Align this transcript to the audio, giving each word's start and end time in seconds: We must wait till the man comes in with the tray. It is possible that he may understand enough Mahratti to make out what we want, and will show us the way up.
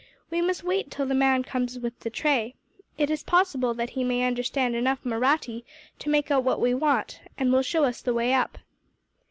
We 0.31 0.41
must 0.41 0.63
wait 0.63 0.89
till 0.89 1.05
the 1.05 1.13
man 1.13 1.43
comes 1.43 1.75
in 1.75 1.83
with 1.83 1.99
the 1.99 2.09
tray. 2.09 2.55
It 2.97 3.11
is 3.11 3.21
possible 3.21 3.75
that 3.75 3.91
he 3.91 4.03
may 4.03 4.25
understand 4.25 4.75
enough 4.75 5.05
Mahratti 5.05 5.63
to 5.99 6.09
make 6.09 6.31
out 6.31 6.43
what 6.43 6.59
we 6.59 6.73
want, 6.73 7.21
and 7.37 7.53
will 7.53 7.61
show 7.61 7.83
us 7.83 8.01
the 8.01 8.11
way 8.15 8.33
up. 8.33 8.57